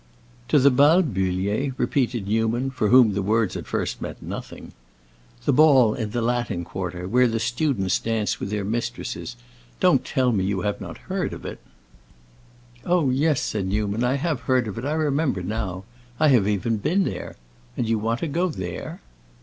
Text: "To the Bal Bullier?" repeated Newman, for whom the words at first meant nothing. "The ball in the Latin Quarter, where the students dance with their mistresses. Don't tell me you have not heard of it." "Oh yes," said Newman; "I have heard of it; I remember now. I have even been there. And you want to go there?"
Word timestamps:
"To 0.47 0.57
the 0.57 0.71
Bal 0.71 1.03
Bullier?" 1.03 1.75
repeated 1.77 2.27
Newman, 2.27 2.71
for 2.71 2.87
whom 2.87 3.13
the 3.13 3.21
words 3.21 3.55
at 3.55 3.67
first 3.67 4.01
meant 4.01 4.19
nothing. 4.23 4.71
"The 5.45 5.53
ball 5.53 5.93
in 5.93 6.09
the 6.09 6.23
Latin 6.23 6.63
Quarter, 6.65 7.07
where 7.07 7.27
the 7.27 7.39
students 7.39 7.99
dance 7.99 8.39
with 8.39 8.49
their 8.49 8.65
mistresses. 8.65 9.35
Don't 9.79 10.03
tell 10.03 10.31
me 10.31 10.43
you 10.43 10.61
have 10.61 10.81
not 10.81 10.97
heard 11.05 11.33
of 11.33 11.45
it." 11.45 11.59
"Oh 12.83 13.11
yes," 13.11 13.41
said 13.41 13.67
Newman; 13.67 14.03
"I 14.03 14.15
have 14.15 14.39
heard 14.39 14.67
of 14.67 14.79
it; 14.79 14.85
I 14.85 14.93
remember 14.93 15.43
now. 15.43 15.83
I 16.19 16.29
have 16.29 16.47
even 16.47 16.77
been 16.77 17.03
there. 17.03 17.35
And 17.77 17.87
you 17.87 17.99
want 17.99 18.21
to 18.21 18.27
go 18.27 18.47
there?" 18.49 19.01